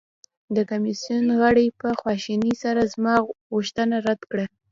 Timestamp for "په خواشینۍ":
1.79-2.53